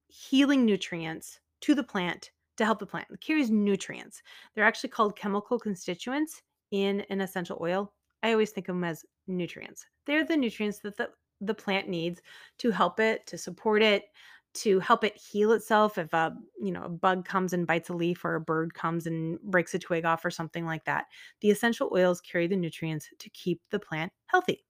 healing 0.08 0.66
nutrients 0.66 1.40
to 1.62 1.76
the 1.76 1.84
plant 1.84 2.32
to 2.58 2.66
help 2.66 2.80
the 2.80 2.86
plant. 2.86 3.08
It 3.12 3.22
carries 3.22 3.50
nutrients. 3.52 4.22
They're 4.56 4.66
actually 4.66 4.90
called 4.90 5.16
chemical 5.18 5.60
constituents 5.60 6.42
in 6.72 7.02
an 7.10 7.22
essential 7.22 7.58
oil. 7.62 7.94
I 8.24 8.32
always 8.34 8.52
think 8.52 8.70
of 8.70 8.76
them 8.76 8.84
as 8.84 9.06
nutrients. 9.28 9.86
They're 10.06 10.26
the 10.26 10.38
nutrients 10.38 10.80
that 10.80 10.98
the, 10.98 11.10
the 11.42 11.54
plant 11.54 11.88
needs 11.90 12.22
to 12.60 12.72
help 12.72 13.00
it, 13.00 13.26
to 13.28 13.38
support 13.38 13.82
it, 13.82 14.06
to 14.54 14.80
help 14.80 15.04
it 15.04 15.16
heal 15.16 15.52
itself 15.52 15.98
if 15.98 16.12
a 16.14 16.36
you 16.62 16.72
know 16.72 16.84
a 16.84 16.90
bug 16.90 17.26
comes 17.26 17.54
and 17.54 17.68
bites 17.68 17.90
a 17.90 17.94
leaf 17.94 18.26
or 18.26 18.36
a 18.36 18.42
bird 18.42 18.74
comes 18.74 19.06
and 19.06 19.40
breaks 19.42 19.74
a 19.74 19.80
twig 19.80 20.06
off 20.06 20.26
or 20.26 20.32
something 20.32 20.66
like 20.66 20.84
that 20.86 21.06
the 21.42 21.52
essential 21.52 21.90
oils 21.94 22.22
carry 22.22 22.48
the 22.48 22.56
nutrients 22.56 23.08
to 23.20 23.30
keep 23.30 23.62
the 23.72 23.80
plant 23.80 24.12
healthy. 24.28 24.64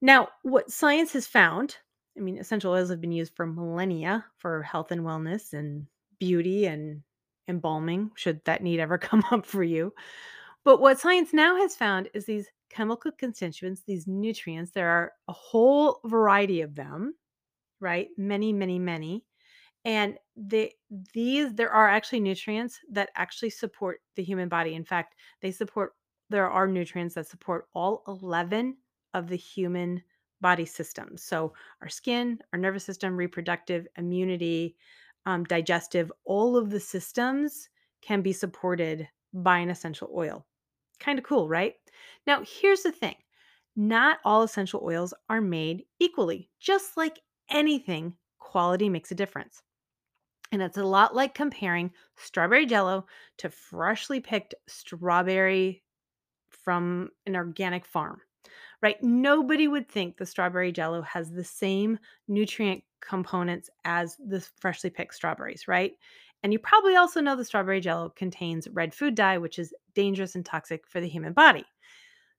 Now 0.00 0.28
what 0.42 0.70
science 0.70 1.12
has 1.12 1.26
found 1.26 1.76
i 2.16 2.20
mean 2.20 2.38
essential 2.38 2.72
oils 2.72 2.90
have 2.90 3.00
been 3.00 3.12
used 3.12 3.34
for 3.34 3.46
millennia 3.46 4.24
for 4.38 4.62
health 4.62 4.90
and 4.90 5.02
wellness 5.02 5.52
and 5.52 5.86
beauty 6.18 6.66
and 6.66 7.02
embalming 7.48 8.10
should 8.14 8.42
that 8.44 8.62
need 8.62 8.80
ever 8.80 8.98
come 8.98 9.22
up 9.30 9.46
for 9.46 9.62
you. 9.62 9.92
But 10.64 10.80
what 10.80 10.98
science 10.98 11.32
now 11.32 11.56
has 11.56 11.76
found 11.76 12.08
is 12.14 12.24
these 12.24 12.48
chemical 12.68 13.12
constituents 13.12 13.82
these 13.86 14.06
nutrients 14.06 14.72
there 14.72 14.88
are 14.88 15.12
a 15.28 15.32
whole 15.32 16.00
variety 16.04 16.60
of 16.62 16.74
them 16.74 17.14
right? 17.80 18.08
Many, 18.16 18.52
many, 18.52 18.78
many. 18.78 19.24
And 19.84 20.18
the 20.36 20.72
these 21.14 21.54
there 21.54 21.70
are 21.70 21.88
actually 21.88 22.20
nutrients 22.20 22.80
that 22.90 23.10
actually 23.14 23.50
support 23.50 24.00
the 24.16 24.22
human 24.22 24.48
body. 24.48 24.74
In 24.74 24.84
fact, 24.84 25.14
they 25.40 25.52
support 25.52 25.92
there 26.28 26.50
are 26.50 26.66
nutrients 26.66 27.14
that 27.14 27.28
support 27.28 27.68
all 27.72 28.02
11 28.08 28.76
of 29.14 29.28
the 29.28 29.36
human 29.36 30.02
body 30.40 30.66
systems. 30.66 31.22
So 31.22 31.52
our 31.82 31.88
skin, 31.88 32.38
our 32.52 32.58
nervous 32.58 32.84
system, 32.84 33.16
reproductive, 33.16 33.86
immunity, 33.96 34.76
um, 35.24 35.44
digestive, 35.44 36.10
all 36.24 36.56
of 36.56 36.70
the 36.70 36.80
systems 36.80 37.68
can 38.02 38.22
be 38.22 38.32
supported 38.32 39.08
by 39.32 39.58
an 39.58 39.70
essential 39.70 40.10
oil. 40.14 40.46
Kind 40.98 41.18
of 41.18 41.24
cool, 41.24 41.48
right? 41.48 41.74
Now, 42.26 42.42
here's 42.44 42.82
the 42.82 42.92
thing 42.92 43.16
not 43.76 44.18
all 44.24 44.42
essential 44.42 44.80
oils 44.82 45.12
are 45.28 45.40
made 45.40 45.84
equally, 46.00 46.50
just 46.58 46.96
like 46.96 47.20
anything, 47.50 48.14
quality 48.38 48.88
makes 48.88 49.10
a 49.10 49.14
difference. 49.14 49.62
And 50.52 50.62
it's 50.62 50.78
a 50.78 50.84
lot 50.84 51.14
like 51.14 51.34
comparing 51.34 51.90
strawberry 52.16 52.66
jello 52.66 53.06
to 53.38 53.50
freshly 53.50 54.20
picked 54.20 54.54
strawberry 54.68 55.82
from 56.48 57.10
an 57.26 57.34
organic 57.34 57.84
farm, 57.84 58.20
right? 58.80 59.02
Nobody 59.02 59.66
would 59.66 59.88
think 59.88 60.16
the 60.16 60.26
strawberry 60.26 60.70
jello 60.70 61.02
has 61.02 61.30
the 61.30 61.44
same 61.44 61.98
nutrient 62.28 62.84
components 63.00 63.70
as 63.84 64.16
the 64.24 64.40
freshly 64.60 64.90
picked 64.90 65.14
strawberries, 65.14 65.66
right? 65.66 65.92
And 66.42 66.52
you 66.52 66.58
probably 66.60 66.94
also 66.94 67.20
know 67.20 67.34
the 67.34 67.44
strawberry 67.44 67.80
jello 67.80 68.10
contains 68.10 68.68
red 68.68 68.94
food 68.94 69.14
dye, 69.14 69.38
which 69.38 69.58
is 69.58 69.74
dangerous 69.94 70.36
and 70.36 70.44
toxic 70.44 70.86
for 70.86 71.00
the 71.00 71.08
human 71.08 71.32
body. 71.32 71.64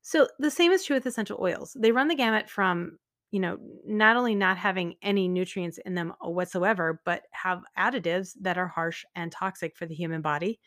So 0.01 0.27
the 0.39 0.51
same 0.51 0.71
is 0.71 0.85
true 0.85 0.95
with 0.95 1.05
essential 1.05 1.39
oils. 1.41 1.75
They 1.77 1.91
run 1.91 2.07
the 2.07 2.15
gamut 2.15 2.49
from 2.49 2.99
you 3.31 3.39
know, 3.39 3.57
not 3.86 4.15
only 4.15 4.36
not 4.36 4.57
having 4.57 4.96
any 5.01 5.27
nutrients 5.27 5.77
in 5.79 5.96
them 5.96 6.13
whatsoever, 6.22 7.01
but 7.05 7.24
have 7.31 7.63
additives 7.77 8.36
that 8.41 8.57
are 8.57 8.67
harsh 8.67 9.03
and 9.15 9.31
toxic 9.31 9.75
for 9.75 9.86
the 9.86 9.96
human 9.96 10.22
body, 10.22 10.60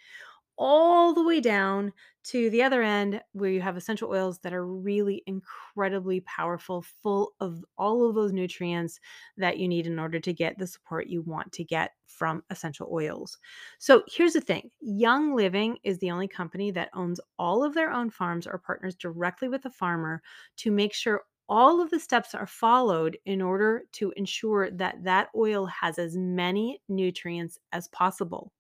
all 0.59 1.15
the 1.15 1.25
way 1.25 1.41
down 1.41 1.91
to 2.23 2.51
the 2.51 2.63
other 2.63 2.83
end 2.83 3.23
where 3.33 3.49
you 3.51 3.63
have 3.63 3.79
essential 3.79 4.11
oils 4.11 4.41
that 4.41 4.53
are 4.53 4.67
really 4.67 5.23
incredibly 5.27 6.21
powerful, 6.21 6.83
full 7.03 7.33
of 7.41 7.65
all 7.79 8.07
of 8.07 8.15
those 8.15 8.31
nutrients 8.31 9.01
that 9.39 9.57
you 9.59 9.67
need 9.67 9.87
in 9.87 9.99
order 9.99 10.21
to 10.21 10.35
get 10.35 10.59
the 10.59 10.67
support 10.67 11.07
you 11.07 11.23
want 11.23 11.51
to 11.53 11.65
get 11.65 11.93
from 12.07 12.43
essential 12.51 12.91
oils. 12.93 13.39
So 13.79 14.03
here's 14.07 14.35
the 14.35 14.41
thing 14.43 14.71
Young 14.83 15.35
Living 15.35 15.79
is 15.83 15.99
the 15.99 16.11
only 16.11 16.29
company 16.29 16.71
that 16.73 16.91
owns 16.93 17.21
all 17.39 17.65
of 17.65 17.73
their 17.73 17.91
own 17.91 18.11
farms 18.11 18.47
or 18.47 18.59
partners 18.59 18.95
directly 18.95 19.49
with 19.49 19.63
the 19.63 19.71
farmer 19.71 20.21
to 20.59 20.71
make 20.71 20.93
sure 20.93 21.23
all 21.51 21.83
of 21.83 21.91
the 21.91 22.01
steps 22.01 22.35
are 22.35 22.47
followed 22.47 23.19
in 23.27 23.43
order 23.43 23.85
to 23.93 24.13
ensure 24.17 24.71
that 24.71 25.05
that 25.05 25.29
oil 25.37 25.67
has 25.67 25.99
as 25.99 26.17
many 26.17 26.81
nutrients 26.89 27.59
as 27.73 27.89
possible. 27.89 28.53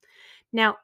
Now, 0.52 0.76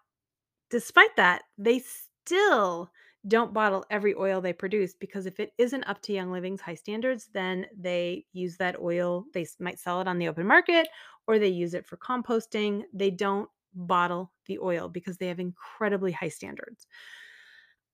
despite 0.70 1.16
that, 1.16 1.42
they 1.58 1.80
still 1.80 2.90
don't 3.28 3.52
bottle 3.52 3.84
every 3.90 4.14
oil 4.14 4.40
they 4.40 4.52
produce 4.52 4.94
because 4.94 5.26
if 5.26 5.40
it 5.40 5.52
isn't 5.58 5.84
up 5.84 6.00
to 6.02 6.12
Young 6.12 6.30
Living's 6.30 6.60
high 6.60 6.76
standards, 6.76 7.28
then 7.34 7.66
they 7.76 8.24
use 8.32 8.56
that 8.58 8.78
oil, 8.80 9.24
they 9.34 9.46
might 9.58 9.80
sell 9.80 10.00
it 10.00 10.08
on 10.08 10.18
the 10.18 10.28
open 10.28 10.46
market 10.46 10.86
or 11.26 11.38
they 11.38 11.48
use 11.48 11.74
it 11.74 11.86
for 11.86 11.96
composting. 11.96 12.84
They 12.92 13.10
don't 13.10 13.50
bottle 13.74 14.32
the 14.46 14.58
oil 14.60 14.88
because 14.88 15.18
they 15.18 15.26
have 15.26 15.40
incredibly 15.40 16.12
high 16.12 16.28
standards. 16.28 16.86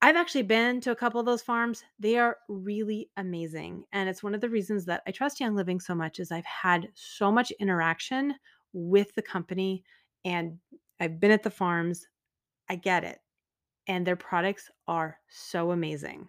I've 0.05 0.17
actually 0.17 0.43
been 0.43 0.81
to 0.81 0.91
a 0.91 0.97
couple 0.97 1.21
of 1.21 1.27
those 1.27 1.43
farms. 1.43 1.85
They 2.01 2.19
are 2.19 2.39
really 2.49 3.09
amazing. 3.17 3.85
And 3.93 4.09
it's 4.09 4.23
one 4.23 4.35
of 4.35 4.41
the 4.41 4.49
reasons 4.49 4.85
that 4.87 5.01
I 5.07 5.13
trust 5.13 5.39
Young 5.39 5.55
Living 5.55 5.79
so 5.79 5.95
much 5.95 6.19
is 6.19 6.33
I've 6.33 6.45
had 6.45 6.89
so 6.95 7.31
much 7.31 7.53
interaction 7.53 8.35
with 8.73 9.15
the 9.15 9.23
company 9.23 9.85
and 10.25 10.59
I've 10.99 11.21
been 11.21 11.31
at 11.31 11.45
the 11.45 11.51
farms. 11.51 12.05
I 12.69 12.75
get 12.77 13.05
it. 13.05 13.21
And 13.87 14.05
their 14.05 14.17
products 14.17 14.69
are 14.89 15.19
so 15.29 15.71
amazing. 15.71 16.29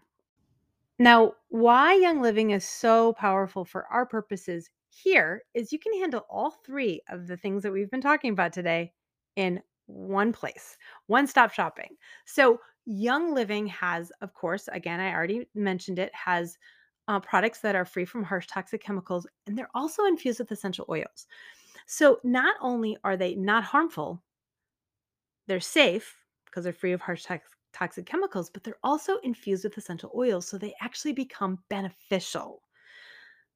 Now, 0.99 1.33
why 1.49 1.95
Young 1.95 2.21
Living 2.21 2.51
is 2.51 2.63
so 2.63 3.13
powerful 3.13 3.65
for 3.65 3.87
our 3.87 4.05
purposes 4.05 4.69
here 4.89 5.41
is 5.55 5.71
you 5.71 5.79
can 5.79 5.93
handle 5.99 6.27
all 6.29 6.51
three 6.63 7.01
of 7.09 7.25
the 7.25 7.37
things 7.37 7.63
that 7.63 7.71
we've 7.71 7.89
been 7.89 8.01
talking 8.01 8.33
about 8.33 8.53
today 8.53 8.93
in 9.35 9.61
one 9.87 10.31
place, 10.31 10.77
one 11.07 11.25
stop 11.25 11.51
shopping. 11.51 11.95
So 12.25 12.59
Young 12.85 13.33
Living 13.33 13.67
has, 13.67 14.11
of 14.21 14.33
course, 14.33 14.67
again, 14.71 14.99
I 14.99 15.13
already 15.13 15.47
mentioned 15.55 15.99
it, 15.99 16.13
has 16.13 16.57
uh, 17.07 17.19
products 17.19 17.59
that 17.59 17.75
are 17.75 17.85
free 17.85 18.05
from 18.05 18.23
harsh 18.23 18.47
toxic 18.47 18.83
chemicals, 18.83 19.27
and 19.47 19.57
they're 19.57 19.69
also 19.73 20.05
infused 20.05 20.39
with 20.39 20.51
essential 20.51 20.85
oils. 20.89 21.27
So 21.85 22.19
not 22.23 22.55
only 22.61 22.97
are 23.03 23.17
they 23.17 23.35
not 23.35 23.63
harmful, 23.63 24.23
they're 25.47 25.59
safe 25.59 26.17
because 26.45 26.63
they're 26.63 26.73
free 26.73 26.93
of 26.93 27.01
harsh 27.01 27.25
toxic 27.73 28.05
chemicals, 28.05 28.49
but 28.49 28.63
they're 28.63 28.77
also 28.83 29.17
infused 29.17 29.63
with 29.63 29.77
essential 29.77 30.11
oils. 30.15 30.47
So 30.47 30.57
they 30.57 30.73
actually 30.81 31.13
become 31.13 31.59
beneficial. 31.69 32.61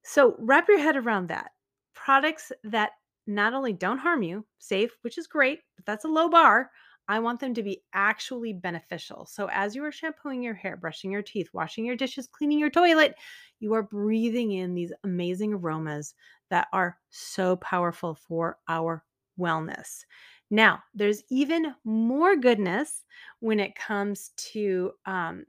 So 0.04 0.36
wrap 0.40 0.68
your 0.68 0.80
head 0.80 0.96
around 0.96 1.28
that. 1.28 1.52
Products 1.94 2.52
that 2.64 2.92
not 3.28 3.54
only 3.54 3.74
don't 3.74 3.98
harm 3.98 4.24
you, 4.24 4.46
safe, 4.60 4.92
which 5.02 5.18
is 5.18 5.28
great, 5.28 5.60
but 5.76 5.86
that's 5.86 6.06
a 6.06 6.10
low 6.10 6.30
bar, 6.30 6.72
I 7.08 7.20
want 7.20 7.40
them 7.40 7.54
to 7.54 7.64
be 7.64 7.84
actually 7.94 8.54
beneficial. 8.54 9.26
So, 9.26 9.50
as 9.52 9.76
you 9.76 9.84
are 9.86 9.92
shampooing 9.92 10.42
your 10.44 10.54
hair, 10.54 10.76
brushing 10.78 11.12
your 11.12 11.22
teeth, 11.22 11.50
washing 11.54 11.86
your 11.86 11.96
dishes, 11.96 12.28
cleaning 12.28 12.60
your 12.60 12.70
toilet, 12.70 13.16
you 13.60 13.74
are 13.74 13.84
breathing 13.84 14.52
in 14.52 14.74
these 14.74 14.92
amazing 15.04 15.54
aromas 15.54 16.16
that 16.50 16.68
are 16.74 16.98
so 17.10 17.56
powerful 17.58 18.16
for 18.16 18.58
our 18.68 19.04
wellness. 19.40 20.06
Now, 20.50 20.84
there's 20.94 21.24
even 21.30 21.76
more 21.84 22.36
goodness 22.36 23.06
when 23.40 23.60
it 23.60 23.76
comes 23.76 24.32
to 24.52 24.92
um, 25.06 25.46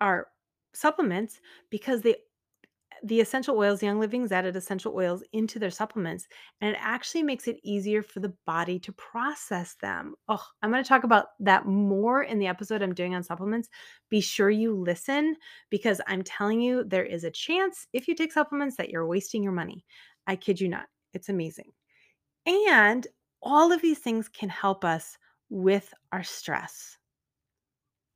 our 0.00 0.28
supplements 0.74 1.40
because 1.70 2.02
they 2.02 2.16
the 3.04 3.20
essential 3.20 3.56
oils, 3.56 3.82
Young 3.82 4.00
Living's 4.00 4.32
added 4.32 4.56
essential 4.56 4.94
oils 4.94 5.22
into 5.32 5.58
their 5.58 5.70
supplements, 5.70 6.26
and 6.60 6.70
it 6.70 6.78
actually 6.80 7.22
makes 7.22 7.48
it 7.48 7.60
easier 7.62 8.02
for 8.02 8.20
the 8.20 8.34
body 8.46 8.78
to 8.80 8.92
process 8.92 9.74
them. 9.80 10.14
Oh, 10.28 10.42
I'm 10.62 10.70
going 10.70 10.82
to 10.82 10.88
talk 10.88 11.04
about 11.04 11.26
that 11.40 11.66
more 11.66 12.22
in 12.22 12.38
the 12.38 12.46
episode 12.46 12.82
I'm 12.82 12.94
doing 12.94 13.14
on 13.14 13.22
supplements. 13.22 13.68
Be 14.10 14.20
sure 14.20 14.50
you 14.50 14.74
listen 14.74 15.36
because 15.70 16.00
I'm 16.06 16.22
telling 16.22 16.60
you, 16.60 16.84
there 16.84 17.04
is 17.04 17.24
a 17.24 17.30
chance 17.30 17.86
if 17.92 18.08
you 18.08 18.14
take 18.14 18.32
supplements 18.32 18.76
that 18.76 18.90
you're 18.90 19.06
wasting 19.06 19.42
your 19.42 19.52
money. 19.52 19.84
I 20.26 20.36
kid 20.36 20.60
you 20.60 20.68
not. 20.68 20.86
It's 21.14 21.28
amazing. 21.28 21.72
And 22.46 23.06
all 23.42 23.72
of 23.72 23.82
these 23.82 23.98
things 24.00 24.28
can 24.28 24.48
help 24.48 24.84
us 24.84 25.16
with 25.50 25.94
our 26.12 26.24
stress. 26.24 26.96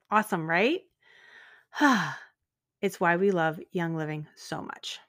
Awesome, 0.09 0.49
right? 0.49 0.81
Ah. 1.81 2.19
It's 2.83 2.99
why 2.99 3.15
we 3.15 3.31
love 3.31 3.61
Young 3.71 3.95
Living 3.95 4.27
so 4.35 4.61
much. 4.61 4.99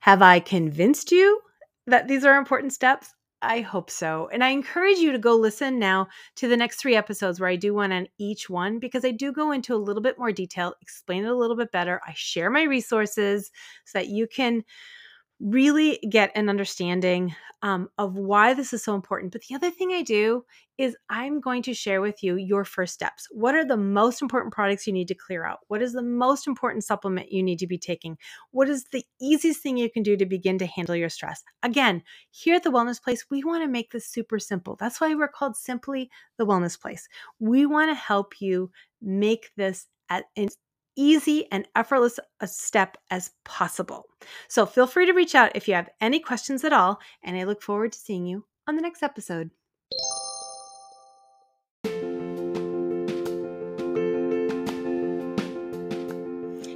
Have 0.00 0.20
I 0.20 0.40
convinced 0.40 1.12
you 1.12 1.40
that 1.86 2.08
these 2.08 2.24
are 2.24 2.36
important 2.36 2.72
steps? 2.72 3.14
I 3.40 3.60
hope 3.60 3.88
so. 3.88 4.28
And 4.32 4.42
I 4.42 4.48
encourage 4.48 4.98
you 4.98 5.12
to 5.12 5.18
go 5.18 5.36
listen 5.36 5.78
now 5.78 6.08
to 6.34 6.48
the 6.48 6.56
next 6.56 6.80
three 6.80 6.96
episodes 6.96 7.38
where 7.38 7.48
I 7.48 7.54
do 7.54 7.72
one 7.72 7.92
on 7.92 8.08
each 8.18 8.50
one 8.50 8.80
because 8.80 9.04
I 9.04 9.12
do 9.12 9.30
go 9.30 9.52
into 9.52 9.76
a 9.76 9.76
little 9.76 10.02
bit 10.02 10.18
more 10.18 10.32
detail, 10.32 10.74
explain 10.82 11.24
it 11.24 11.30
a 11.30 11.36
little 11.36 11.56
bit 11.56 11.70
better. 11.70 12.00
I 12.04 12.14
share 12.16 12.50
my 12.50 12.64
resources 12.64 13.52
so 13.84 14.00
that 14.00 14.08
you 14.08 14.26
can 14.26 14.64
really 15.40 15.98
get 16.10 16.32
an 16.34 16.48
understanding 16.48 17.34
um, 17.62 17.88
of 17.98 18.14
why 18.14 18.54
this 18.54 18.72
is 18.72 18.84
so 18.84 18.94
important. 18.94 19.32
But 19.32 19.42
the 19.42 19.54
other 19.54 19.70
thing 19.70 19.92
I 19.92 20.02
do 20.02 20.44
is 20.76 20.96
I'm 21.10 21.40
going 21.40 21.62
to 21.62 21.74
share 21.74 22.00
with 22.00 22.22
you 22.22 22.36
your 22.36 22.64
first 22.64 22.94
steps. 22.94 23.26
What 23.32 23.56
are 23.56 23.64
the 23.64 23.76
most 23.76 24.22
important 24.22 24.54
products 24.54 24.86
you 24.86 24.92
need 24.92 25.08
to 25.08 25.14
clear 25.14 25.44
out? 25.44 25.58
What 25.66 25.82
is 25.82 25.92
the 25.92 26.02
most 26.02 26.46
important 26.46 26.84
supplement 26.84 27.32
you 27.32 27.42
need 27.42 27.58
to 27.58 27.66
be 27.66 27.78
taking? 27.78 28.16
What 28.52 28.68
is 28.68 28.84
the 28.92 29.04
easiest 29.20 29.60
thing 29.60 29.76
you 29.76 29.90
can 29.90 30.04
do 30.04 30.16
to 30.16 30.26
begin 30.26 30.58
to 30.58 30.66
handle 30.66 30.94
your 30.94 31.08
stress? 31.08 31.42
Again, 31.64 32.02
here 32.30 32.54
at 32.54 32.62
the 32.62 32.70
Wellness 32.70 33.02
Place, 33.02 33.24
we 33.28 33.42
want 33.42 33.64
to 33.64 33.68
make 33.68 33.90
this 33.90 34.06
super 34.06 34.38
simple. 34.38 34.76
That's 34.78 35.00
why 35.00 35.14
we're 35.14 35.26
called 35.26 35.56
Simply 35.56 36.10
the 36.36 36.46
Wellness 36.46 36.80
Place. 36.80 37.08
We 37.40 37.66
want 37.66 37.90
to 37.90 37.94
help 37.96 38.40
you 38.40 38.70
make 39.02 39.50
this 39.56 39.86
as 40.10 40.56
easy 40.98 41.46
and 41.50 41.66
effortless 41.76 42.18
a 42.40 42.46
step 42.48 42.98
as 43.10 43.30
possible. 43.44 44.06
So 44.48 44.66
feel 44.66 44.86
free 44.86 45.06
to 45.06 45.12
reach 45.12 45.34
out 45.34 45.52
if 45.54 45.68
you 45.68 45.74
have 45.74 45.88
any 46.00 46.18
questions 46.18 46.64
at 46.64 46.72
all, 46.72 47.00
and 47.22 47.38
I 47.38 47.44
look 47.44 47.62
forward 47.62 47.92
to 47.92 47.98
seeing 47.98 48.26
you 48.26 48.44
on 48.66 48.76
the 48.76 48.82
next 48.82 49.02
episode. 49.02 49.50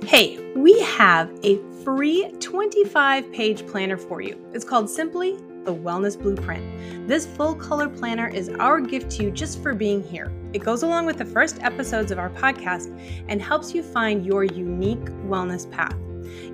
Hey, 0.07 0.39
we 0.55 0.79
have 0.83 1.31
a 1.43 1.57
free 1.83 2.31
25 2.39 3.33
page 3.33 3.67
planner 3.67 3.97
for 3.97 4.21
you. 4.21 4.39
It's 4.53 4.65
called 4.65 4.89
Simply 4.89 5.37
the 5.65 5.75
Wellness 5.75 6.21
Blueprint. 6.21 7.09
This 7.09 7.27
full 7.27 7.55
color 7.55 7.89
planner 7.89 8.29
is 8.29 8.49
our 8.49 8.81
gift 8.81 9.11
to 9.13 9.25
you 9.25 9.31
just 9.31 9.63
for 9.63 9.75
being 9.75 10.03
here. 10.03 10.33
It 10.53 10.61
goes 10.61 10.83
along 10.83 11.07
with 11.07 11.19
the 11.19 11.25
first 11.25 11.63
episodes 11.63 12.11
of 12.11 12.19
our 12.19 12.31
podcast 12.31 12.97
and 13.29 13.41
helps 13.41 13.75
you 13.75 13.83
find 13.83 14.27
your 14.27 14.45
unique 14.45 15.05
wellness 15.27 15.71
path. 15.71 15.97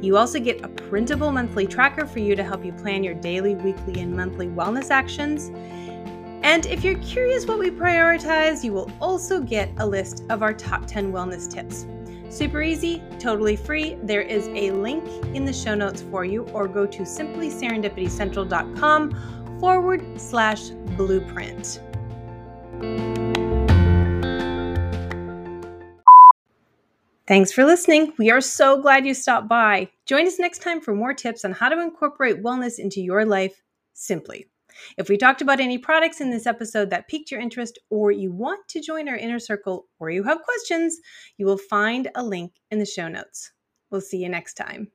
You 0.01 0.17
also 0.17 0.39
get 0.39 0.65
a 0.65 0.69
printable 0.69 1.33
monthly 1.33 1.67
tracker 1.67 2.07
for 2.07 2.21
you 2.21 2.37
to 2.37 2.43
help 2.43 2.65
you 2.65 2.73
plan 2.73 3.03
your 3.03 3.15
daily, 3.15 3.55
weekly, 3.55 4.01
and 4.01 4.17
monthly 4.17 4.47
wellness 4.47 4.91
actions. 4.91 5.51
And 6.43 6.67
if 6.67 6.85
you're 6.85 6.99
curious 6.99 7.47
what 7.47 7.59
we 7.59 7.71
prioritize, 7.71 8.63
you 8.63 8.73
will 8.73 8.91
also 9.01 9.41
get 9.41 9.71
a 9.79 9.87
list 9.87 10.25
of 10.31 10.43
our 10.43 10.55
top 10.55 10.87
10 10.87 11.13
wellness 11.13 11.51
tips. 11.51 11.87
Super 12.31 12.63
easy, 12.63 13.03
totally 13.19 13.57
free. 13.57 13.99
There 14.03 14.23
is 14.23 14.49
a 14.49 14.71
link 14.71 15.05
in 15.35 15.45
the 15.45 15.53
show 15.53 15.75
notes 15.75 16.01
for 16.03 16.25
you, 16.25 16.45
or 16.51 16.69
go 16.69 16.87
to 16.87 17.03
simplyserendipitycentral.com 17.03 19.59
forward 19.61 20.21
slash 20.21 20.69
blueprint. 20.97 21.81
Thanks 27.27 27.51
for 27.53 27.67
listening. 27.67 28.15
We 28.19 28.31
are 28.31 28.41
so 28.41 28.81
glad 28.81 29.05
you 29.05 29.13
stopped 29.13 29.49
by. 29.49 29.91
Join 30.07 30.27
us 30.27 30.39
next 30.39 30.63
time 30.63 30.81
for 30.81 30.95
more 30.95 31.13
tips 31.13 31.45
on 31.45 31.53
how 31.53 31.69
to 31.69 31.79
incorporate 31.83 32.43
wellness 32.43 32.79
into 32.79 33.03
your 33.03 33.27
life 33.27 33.63
simply. 33.93 34.47
If 34.97 35.09
we 35.09 35.17
talked 35.17 35.43
about 35.43 35.61
any 35.61 35.79
products 35.79 36.21
in 36.21 36.31
this 36.31 36.47
episode 36.47 36.91
that 36.91 37.09
piqued 37.09 37.31
your 37.31 37.41
interest, 37.41 37.79
or 37.91 38.11
you 38.11 38.33
want 38.33 38.67
to 38.69 38.81
join 38.81 39.09
our 39.09 39.17
inner 39.17 39.39
circle, 39.39 39.87
or 39.99 40.11
you 40.11 40.23
have 40.25 40.43
questions, 40.43 40.99
you 41.37 41.47
will 41.47 41.59
find 41.59 42.11
a 42.15 42.23
link 42.23 42.53
in 42.71 42.79
the 42.79 42.87
show 42.87 43.09
notes. 43.09 43.53
We'll 43.91 44.01
see 44.01 44.19
you 44.19 44.29
next 44.29 44.55
time. 44.55 44.91